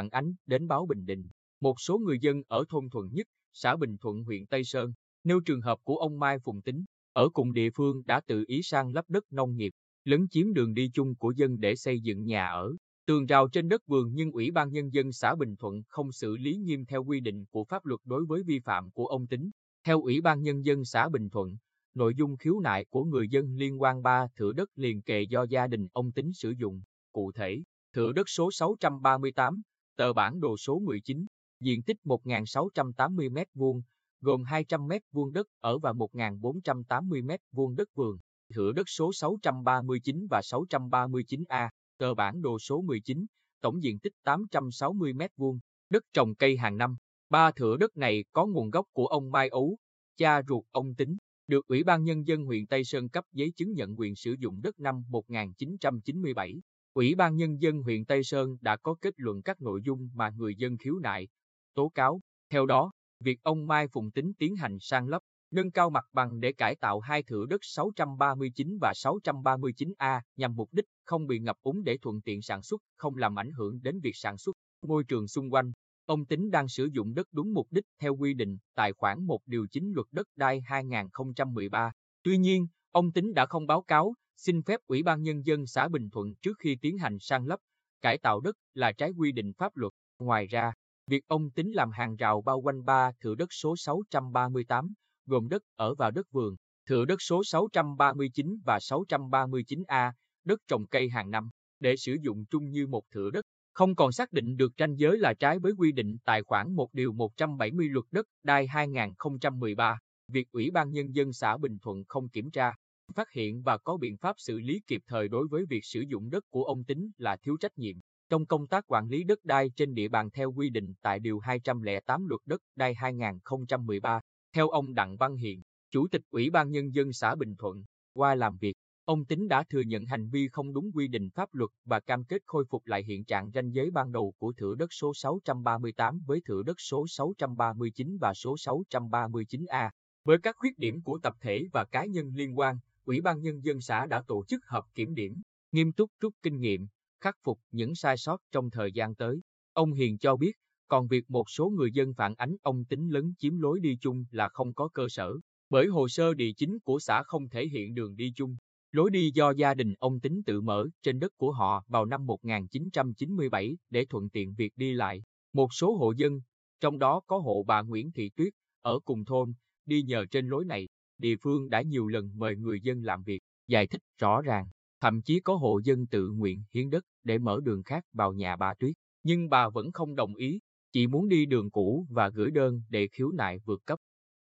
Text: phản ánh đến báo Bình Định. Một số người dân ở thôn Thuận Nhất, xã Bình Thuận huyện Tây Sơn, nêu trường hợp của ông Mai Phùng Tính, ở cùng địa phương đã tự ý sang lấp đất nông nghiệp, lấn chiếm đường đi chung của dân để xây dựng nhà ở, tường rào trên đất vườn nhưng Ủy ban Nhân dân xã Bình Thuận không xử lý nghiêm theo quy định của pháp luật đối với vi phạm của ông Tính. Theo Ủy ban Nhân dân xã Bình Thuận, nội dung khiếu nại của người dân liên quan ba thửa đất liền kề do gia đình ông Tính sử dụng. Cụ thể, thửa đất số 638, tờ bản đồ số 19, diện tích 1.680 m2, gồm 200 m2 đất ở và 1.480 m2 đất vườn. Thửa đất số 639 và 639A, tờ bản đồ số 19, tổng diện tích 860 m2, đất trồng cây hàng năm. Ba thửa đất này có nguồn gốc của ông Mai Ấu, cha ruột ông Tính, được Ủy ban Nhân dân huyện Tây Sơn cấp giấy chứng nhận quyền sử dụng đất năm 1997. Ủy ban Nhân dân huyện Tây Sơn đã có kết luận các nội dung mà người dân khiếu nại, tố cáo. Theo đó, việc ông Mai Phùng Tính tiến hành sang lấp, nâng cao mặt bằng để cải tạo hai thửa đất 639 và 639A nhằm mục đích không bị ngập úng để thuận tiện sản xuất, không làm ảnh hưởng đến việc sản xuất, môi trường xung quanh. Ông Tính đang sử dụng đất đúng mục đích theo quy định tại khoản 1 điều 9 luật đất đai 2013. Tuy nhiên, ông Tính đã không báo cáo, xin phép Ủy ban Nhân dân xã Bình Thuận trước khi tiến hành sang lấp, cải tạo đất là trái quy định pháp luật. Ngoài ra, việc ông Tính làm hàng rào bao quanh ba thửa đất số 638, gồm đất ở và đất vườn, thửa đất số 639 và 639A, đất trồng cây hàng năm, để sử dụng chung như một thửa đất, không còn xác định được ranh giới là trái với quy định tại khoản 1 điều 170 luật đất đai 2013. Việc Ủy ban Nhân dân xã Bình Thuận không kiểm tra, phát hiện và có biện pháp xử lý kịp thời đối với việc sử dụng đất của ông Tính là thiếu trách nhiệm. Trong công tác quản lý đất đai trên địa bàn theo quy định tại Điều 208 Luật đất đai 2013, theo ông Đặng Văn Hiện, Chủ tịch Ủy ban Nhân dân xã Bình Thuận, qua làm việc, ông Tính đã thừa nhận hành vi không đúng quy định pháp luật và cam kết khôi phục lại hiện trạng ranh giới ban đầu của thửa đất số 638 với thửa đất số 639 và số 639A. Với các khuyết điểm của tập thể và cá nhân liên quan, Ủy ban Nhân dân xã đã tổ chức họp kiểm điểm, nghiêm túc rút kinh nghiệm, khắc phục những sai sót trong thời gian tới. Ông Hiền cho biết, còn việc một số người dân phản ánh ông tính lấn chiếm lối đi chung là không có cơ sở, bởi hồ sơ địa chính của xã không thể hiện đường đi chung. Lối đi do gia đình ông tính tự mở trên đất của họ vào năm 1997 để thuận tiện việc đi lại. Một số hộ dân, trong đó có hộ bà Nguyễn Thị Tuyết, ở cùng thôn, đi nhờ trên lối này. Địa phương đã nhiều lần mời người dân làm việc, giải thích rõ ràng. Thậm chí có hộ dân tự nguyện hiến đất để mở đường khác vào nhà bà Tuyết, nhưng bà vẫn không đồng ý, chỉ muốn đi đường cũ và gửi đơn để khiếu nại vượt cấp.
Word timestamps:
phản 0.00 0.08
ánh 0.10 0.34
đến 0.46 0.68
báo 0.68 0.86
Bình 0.86 1.06
Định. 1.06 1.24
Một 1.60 1.80
số 1.80 1.98
người 1.98 2.18
dân 2.20 2.42
ở 2.48 2.64
thôn 2.68 2.90
Thuận 2.90 3.08
Nhất, 3.12 3.26
xã 3.52 3.76
Bình 3.76 3.96
Thuận 3.98 4.24
huyện 4.24 4.46
Tây 4.46 4.64
Sơn, 4.64 4.92
nêu 5.24 5.40
trường 5.40 5.60
hợp 5.60 5.78
của 5.84 5.96
ông 5.96 6.18
Mai 6.18 6.38
Phùng 6.38 6.62
Tính, 6.62 6.84
ở 7.12 7.28
cùng 7.28 7.52
địa 7.52 7.70
phương 7.70 8.02
đã 8.06 8.20
tự 8.26 8.44
ý 8.46 8.62
sang 8.62 8.92
lấp 8.92 9.04
đất 9.08 9.32
nông 9.32 9.56
nghiệp, 9.56 9.72
lấn 10.04 10.28
chiếm 10.28 10.52
đường 10.52 10.74
đi 10.74 10.90
chung 10.94 11.14
của 11.14 11.30
dân 11.36 11.60
để 11.60 11.76
xây 11.76 12.00
dựng 12.00 12.24
nhà 12.24 12.46
ở, 12.46 12.72
tường 13.06 13.26
rào 13.26 13.48
trên 13.48 13.68
đất 13.68 13.86
vườn 13.86 14.14
nhưng 14.14 14.32
Ủy 14.32 14.50
ban 14.50 14.72
Nhân 14.72 14.92
dân 14.92 15.12
xã 15.12 15.34
Bình 15.34 15.56
Thuận 15.56 15.82
không 15.88 16.12
xử 16.12 16.36
lý 16.36 16.56
nghiêm 16.56 16.84
theo 16.84 17.04
quy 17.04 17.20
định 17.20 17.44
của 17.50 17.64
pháp 17.64 17.84
luật 17.84 18.00
đối 18.04 18.24
với 18.24 18.42
vi 18.42 18.58
phạm 18.58 18.90
của 18.90 19.06
ông 19.06 19.26
Tính. 19.26 19.50
Theo 19.84 20.02
Ủy 20.02 20.20
ban 20.20 20.42
Nhân 20.42 20.64
dân 20.64 20.84
xã 20.84 21.08
Bình 21.08 21.30
Thuận, 21.30 21.56
nội 21.94 22.14
dung 22.14 22.36
khiếu 22.36 22.60
nại 22.60 22.84
của 22.90 23.04
người 23.04 23.28
dân 23.28 23.56
liên 23.56 23.82
quan 23.82 24.02
ba 24.02 24.26
thửa 24.36 24.52
đất 24.52 24.68
liền 24.76 25.02
kề 25.02 25.22
do 25.22 25.42
gia 25.42 25.66
đình 25.66 25.88
ông 25.92 26.12
Tính 26.12 26.32
sử 26.32 26.50
dụng. 26.50 26.82
Cụ 27.12 27.32
thể, 27.32 27.62
thửa 27.92 28.12
đất 28.12 28.28
số 28.28 28.50
638, 28.50 29.62
tờ 30.00 30.12
bản 30.12 30.40
đồ 30.40 30.56
số 30.56 30.78
19, 30.78 31.26
diện 31.60 31.82
tích 31.82 31.96
1.680 32.04 33.32
m2, 33.32 33.82
gồm 34.20 34.44
200 34.44 34.88
m2 34.88 35.32
đất 35.32 35.46
ở 35.60 35.78
và 35.78 35.92
1.480 35.92 37.26
m2 37.26 37.74
đất 37.76 37.88
vườn. 37.94 38.18
Thửa 38.54 38.72
đất 38.72 38.88
số 38.88 39.12
639 39.12 40.26
và 40.30 40.40
639A, 40.40 41.68
tờ 41.98 42.14
bản 42.14 42.42
đồ 42.42 42.58
số 42.58 42.82
19, 42.82 43.26
tổng 43.60 43.82
diện 43.82 43.98
tích 43.98 44.12
860 44.24 45.12
m2, 45.12 45.58
đất 45.90 46.02
trồng 46.12 46.34
cây 46.34 46.56
hàng 46.56 46.76
năm. 46.76 46.96
Ba 47.30 47.50
thửa 47.50 47.76
đất 47.76 47.96
này 47.96 48.24
có 48.32 48.46
nguồn 48.46 48.70
gốc 48.70 48.86
của 48.92 49.06
ông 49.06 49.30
Mai 49.30 49.48
Ấu, 49.48 49.76
cha 50.16 50.42
ruột 50.48 50.64
ông 50.70 50.94
Tính, 50.94 51.16
được 51.46 51.66
Ủy 51.66 51.84
ban 51.84 52.04
Nhân 52.04 52.26
dân 52.26 52.44
huyện 52.44 52.66
Tây 52.66 52.84
Sơn 52.84 53.08
cấp 53.08 53.24
giấy 53.32 53.52
chứng 53.56 53.72
nhận 53.72 53.98
quyền 53.98 54.16
sử 54.16 54.34
dụng 54.38 54.62
đất 54.62 54.80
năm 54.80 55.02
1997. 55.08 56.60
Ủy 56.94 57.14
ban 57.14 57.36
Nhân 57.36 57.60
dân 57.62 57.82
huyện 57.82 58.04
Tây 58.04 58.24
Sơn 58.24 58.56
đã 58.60 58.76
có 58.76 58.94
kết 59.00 59.14
luận 59.16 59.42
các 59.42 59.60
nội 59.60 59.80
dung 59.84 60.10
mà 60.14 60.30
người 60.30 60.54
dân 60.54 60.76
khiếu 60.78 60.98
nại, 60.98 61.28
tố 61.74 61.88
cáo. 61.88 62.20
Theo 62.52 62.66
đó, 62.66 62.92
việc 63.20 63.42
ông 63.42 63.66
Mai 63.66 63.88
Phùng 63.88 64.10
Tính 64.10 64.32
tiến 64.38 64.56
hành 64.56 64.76
sang 64.80 65.08
lấp, 65.08 65.22
nâng 65.50 65.70
cao 65.70 65.90
mặt 65.90 66.04
bằng 66.12 66.40
để 66.40 66.52
cải 66.52 66.76
tạo 66.76 67.00
hai 67.00 67.22
thửa 67.22 67.46
đất 67.46 67.60
639 67.62 68.78
và 68.80 68.92
639A 68.96 70.20
nhằm 70.36 70.56
mục 70.56 70.68
đích 70.72 70.84
không 71.04 71.26
bị 71.26 71.38
ngập 71.38 71.56
úng 71.62 71.84
để 71.84 71.98
thuận 72.02 72.20
tiện 72.20 72.42
sản 72.42 72.62
xuất, 72.62 72.80
không 72.96 73.16
làm 73.16 73.38
ảnh 73.38 73.50
hưởng 73.50 73.82
đến 73.82 74.00
việc 74.00 74.16
sản 74.16 74.38
xuất, 74.38 74.56
môi 74.86 75.04
trường 75.04 75.28
xung 75.28 75.52
quanh. 75.52 75.72
Ông 76.06 76.24
Tính 76.26 76.50
đang 76.50 76.68
sử 76.68 76.88
dụng 76.92 77.14
đất 77.14 77.26
đúng 77.32 77.52
mục 77.52 77.66
đích 77.70 77.84
theo 78.00 78.16
quy 78.16 78.34
định 78.34 78.58
tại 78.74 78.92
khoản 78.92 79.24
1 79.26 79.40
điều 79.46 79.66
9 79.70 79.92
luật 79.94 80.06
đất 80.10 80.26
đai 80.36 80.60
2013. 80.64 81.92
Tuy 82.22 82.38
nhiên, 82.38 82.66
ông 82.90 83.12
Tính 83.12 83.34
đã 83.34 83.46
không 83.46 83.66
báo 83.66 83.82
cáo, 83.82 84.14
xin 84.40 84.62
phép 84.62 84.80
Ủy 84.86 85.02
ban 85.02 85.22
Nhân 85.22 85.46
dân 85.46 85.66
xã 85.66 85.88
Bình 85.88 86.10
Thuận 86.10 86.34
trước 86.42 86.58
khi 86.58 86.76
tiến 86.80 86.98
hành 86.98 87.18
sang 87.20 87.46
lấp, 87.46 87.60
cải 88.00 88.18
tạo 88.18 88.40
đất 88.40 88.56
là 88.74 88.92
trái 88.92 89.10
quy 89.10 89.32
định 89.32 89.52
pháp 89.58 89.76
luật. 89.76 89.92
Ngoài 90.18 90.46
ra, 90.46 90.72
việc 91.06 91.24
ông 91.26 91.50
Tính 91.50 91.72
làm 91.72 91.90
hàng 91.90 92.16
rào 92.16 92.42
bao 92.42 92.60
quanh 92.60 92.84
ba 92.84 93.12
thửa 93.20 93.34
đất 93.34 93.52
số 93.52 93.76
638, 93.76 94.92
gồm 95.26 95.48
đất 95.48 95.62
ở 95.76 95.94
và 95.94 96.10
đất 96.10 96.26
vườn, 96.30 96.56
thửa 96.88 97.04
đất 97.04 97.22
số 97.22 97.44
639 97.44 98.56
và 98.64 98.78
639A, 98.78 100.12
đất 100.44 100.60
trồng 100.68 100.86
cây 100.86 101.08
hàng 101.08 101.30
năm, 101.30 101.50
để 101.80 101.96
sử 101.96 102.16
dụng 102.22 102.44
chung 102.50 102.70
như 102.70 102.86
một 102.86 103.02
thửa 103.10 103.30
đất, 103.30 103.44
không 103.72 103.94
còn 103.94 104.12
xác 104.12 104.32
định 104.32 104.56
được 104.56 104.72
ranh 104.78 104.98
giới 104.98 105.18
là 105.18 105.34
trái 105.34 105.58
với 105.58 105.72
quy 105.78 105.92
định 105.92 106.16
tại 106.24 106.42
khoản 106.42 106.72
1 106.72 106.88
điều 106.92 107.12
170 107.12 107.88
luật 107.88 108.04
đất 108.10 108.26
đai 108.42 108.66
2013. 108.66 109.98
Việc 110.28 110.50
Ủy 110.52 110.70
ban 110.70 110.90
Nhân 110.90 111.14
dân 111.14 111.32
xã 111.32 111.56
Bình 111.56 111.78
Thuận 111.82 112.04
không 112.08 112.28
kiểm 112.28 112.50
tra, 112.50 112.72
phát 113.12 113.32
hiện 113.32 113.62
và 113.62 113.78
có 113.78 113.96
biện 113.96 114.16
pháp 114.16 114.34
xử 114.38 114.58
lý 114.58 114.80
kịp 114.86 115.02
thời 115.06 115.28
đối 115.28 115.48
với 115.48 115.64
việc 115.66 115.84
sử 115.84 116.00
dụng 116.00 116.30
đất 116.30 116.44
của 116.50 116.64
ông 116.64 116.84
Tính 116.84 117.10
là 117.16 117.36
thiếu 117.36 117.56
trách 117.60 117.78
nhiệm. 117.78 117.96
Trong 118.28 118.46
công 118.46 118.66
tác 118.66 118.84
quản 118.86 119.08
lý 119.08 119.24
đất 119.24 119.44
đai 119.44 119.70
trên 119.76 119.94
địa 119.94 120.08
bàn 120.08 120.30
theo 120.30 120.52
quy 120.52 120.70
định 120.70 120.94
tại 121.02 121.20
Điều 121.20 121.38
208 121.38 122.26
Luật 122.26 122.40
đất 122.46 122.60
đai 122.76 122.94
2013, 122.94 124.20
theo 124.52 124.68
ông 124.68 124.94
Đặng 124.94 125.16
Văn 125.16 125.36
Hiện, 125.36 125.62
Chủ 125.90 126.08
tịch 126.08 126.22
Ủy 126.30 126.50
ban 126.50 126.70
Nhân 126.70 126.94
dân 126.94 127.12
xã 127.12 127.34
Bình 127.34 127.56
Thuận, 127.56 127.84
qua 128.12 128.34
làm 128.34 128.56
việc, 128.56 128.74
ông 129.04 129.24
Tính 129.24 129.48
đã 129.48 129.64
thừa 129.70 129.80
nhận 129.80 130.06
hành 130.06 130.28
vi 130.28 130.48
không 130.48 130.72
đúng 130.72 130.90
quy 130.94 131.08
định 131.08 131.30
pháp 131.30 131.54
luật 131.54 131.70
và 131.84 132.00
cam 132.00 132.24
kết 132.24 132.42
khôi 132.46 132.64
phục 132.70 132.86
lại 132.86 133.04
hiện 133.04 133.24
trạng 133.24 133.50
ranh 133.54 133.74
giới 133.74 133.90
ban 133.90 134.12
đầu 134.12 134.34
của 134.38 134.52
thửa 134.52 134.74
đất 134.74 134.92
số 134.92 135.12
638 135.14 136.20
với 136.26 136.40
thửa 136.44 136.62
đất 136.62 136.80
số 136.80 137.06
639 137.08 138.18
và 138.20 138.34
số 138.34 138.54
639A. 138.54 139.90
Với 140.24 140.38
các 140.42 140.56
khuyết 140.58 140.78
điểm 140.78 141.02
của 141.02 141.18
tập 141.22 141.34
thể 141.40 141.64
và 141.72 141.84
cá 141.84 142.04
nhân 142.04 142.32
liên 142.34 142.58
quan, 142.58 142.78
Ủy 143.04 143.20
ban 143.20 143.40
Nhân 143.40 143.64
dân 143.64 143.80
xã 143.80 144.06
đã 144.06 144.22
tổ 144.26 144.44
chức 144.48 144.60
họp 144.66 144.84
kiểm 144.94 145.14
điểm, 145.14 145.42
nghiêm 145.72 145.92
túc 145.92 146.10
rút 146.20 146.34
kinh 146.42 146.60
nghiệm, 146.60 146.86
khắc 147.20 147.34
phục 147.42 147.60
những 147.70 147.94
sai 147.94 148.16
sót 148.16 148.40
trong 148.52 148.70
thời 148.70 148.92
gian 148.92 149.14
tới. 149.14 149.40
Ông 149.72 149.92
Hiền 149.92 150.18
cho 150.18 150.36
biết, 150.36 150.52
còn 150.88 151.08
việc 151.08 151.30
một 151.30 151.50
số 151.50 151.70
người 151.70 151.92
dân 151.92 152.14
phản 152.14 152.34
ánh 152.34 152.56
ông 152.62 152.84
tính 152.84 153.08
lấn 153.08 153.34
chiếm 153.38 153.58
lối 153.58 153.80
đi 153.80 153.98
chung 154.00 154.24
là 154.30 154.48
không 154.48 154.74
có 154.74 154.88
cơ 154.88 155.06
sở, 155.08 155.32
bởi 155.70 155.86
hồ 155.86 156.08
sơ 156.08 156.34
địa 156.34 156.52
chính 156.56 156.78
của 156.78 156.98
xã 156.98 157.22
không 157.22 157.48
thể 157.48 157.66
hiện 157.66 157.94
đường 157.94 158.16
đi 158.16 158.32
chung. 158.36 158.56
Lối 158.92 159.10
đi 159.10 159.30
do 159.34 159.50
gia 159.50 159.74
đình 159.74 159.94
ông 159.98 160.20
tính 160.20 160.42
tự 160.46 160.60
mở 160.60 160.86
trên 161.02 161.18
đất 161.18 161.32
của 161.36 161.52
họ 161.52 161.84
vào 161.88 162.04
năm 162.04 162.26
1997 162.26 163.76
để 163.90 164.04
thuận 164.10 164.30
tiện 164.30 164.54
việc 164.54 164.72
đi 164.76 164.92
lại. 164.92 165.22
Một 165.52 165.68
số 165.74 165.96
hộ 165.96 166.12
dân, 166.12 166.40
trong 166.80 166.98
đó 166.98 167.20
có 167.26 167.38
hộ 167.38 167.64
bà 167.66 167.82
Nguyễn 167.82 168.12
Thị 168.12 168.30
Tuyết, 168.36 168.52
ở 168.82 169.00
cùng 169.04 169.24
thôn, 169.24 169.52
đi 169.86 170.02
nhờ 170.02 170.26
trên 170.30 170.48
lối 170.48 170.64
này. 170.64 170.88
Địa 171.20 171.36
phương 171.42 171.70
đã 171.70 171.82
nhiều 171.82 172.08
lần 172.08 172.30
mời 172.38 172.56
người 172.56 172.80
dân 172.80 173.02
làm 173.02 173.22
việc, 173.22 173.40
giải 173.68 173.86
thích 173.86 174.02
rõ 174.18 174.42
ràng. 174.42 174.66
Thậm 175.00 175.22
chí 175.22 175.40
có 175.40 175.54
hộ 175.56 175.80
dân 175.84 176.06
tự 176.06 176.30
nguyện 176.30 176.64
hiến 176.74 176.90
đất 176.90 177.04
để 177.24 177.38
mở 177.38 177.60
đường 177.64 177.82
khác 177.82 178.04
vào 178.12 178.32
nhà 178.32 178.56
bà 178.56 178.74
Tuyết, 178.74 178.92
nhưng 179.22 179.50
bà 179.50 179.68
vẫn 179.68 179.92
không 179.92 180.14
đồng 180.16 180.34
ý, 180.34 180.60
chỉ 180.92 181.06
muốn 181.06 181.28
đi 181.28 181.46
đường 181.46 181.70
cũ 181.70 182.06
và 182.10 182.28
gửi 182.28 182.50
đơn 182.50 182.82
để 182.88 183.08
khiếu 183.12 183.30
nại 183.32 183.58
vượt 183.64 183.86
cấp. 183.86 183.98